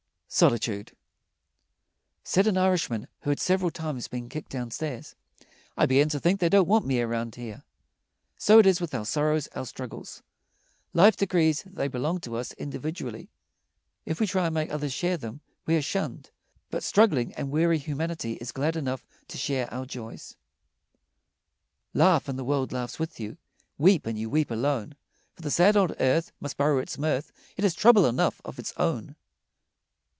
SOLITUDE 0.33 0.95
Said 2.23 2.47
an 2.47 2.55
Irishman 2.57 3.09
who 3.23 3.31
had 3.31 3.39
several 3.41 3.69
times 3.69 4.07
been 4.07 4.29
kicked 4.29 4.49
downstairs: 4.49 5.13
"I 5.75 5.85
begin 5.85 6.07
to 6.07 6.21
think 6.21 6.39
they 6.39 6.47
don't 6.47 6.69
want 6.69 6.85
me 6.87 7.01
around 7.01 7.35
here." 7.35 7.63
So 8.37 8.57
it 8.57 8.65
is 8.65 8.79
with 8.79 8.95
our 8.95 9.03
sorrows, 9.05 9.47
our 9.55 9.65
struggles. 9.65 10.23
Life 10.93 11.17
decrees 11.17 11.63
that 11.63 11.75
they 11.75 11.89
belong 11.89 12.21
to 12.21 12.37
us 12.37 12.53
individually. 12.53 13.29
If 14.05 14.21
we 14.21 14.25
try 14.25 14.45
to 14.45 14.51
make 14.51 14.71
others 14.71 14.93
share 14.93 15.17
them, 15.17 15.41
we 15.65 15.75
are 15.75 15.81
shunned. 15.81 16.29
But 16.69 16.83
struggling 16.83 17.33
and 17.33 17.51
weary 17.51 17.77
humanity 17.77 18.35
is 18.39 18.53
glad 18.53 18.77
enough 18.77 19.05
to 19.27 19.37
share 19.37 19.67
our 19.69 19.85
joys. 19.85 20.37
Laugh, 21.93 22.29
and 22.29 22.39
the 22.39 22.45
world 22.45 22.71
laughs 22.71 22.99
with 22.99 23.19
you; 23.19 23.35
Weep, 23.77 24.05
and 24.05 24.17
you 24.17 24.29
weep 24.29 24.49
alone; 24.49 24.95
For 25.33 25.41
the 25.41 25.51
sad 25.51 25.75
old 25.75 25.93
earth 25.99 26.31
Must 26.39 26.55
borrow 26.55 26.77
its 26.79 26.97
mirth, 26.97 27.33
It 27.57 27.65
has 27.65 27.75
trouble 27.75 28.05
enough 28.05 28.39
of 28.45 28.57
its 28.59 28.71
own. 28.77 29.17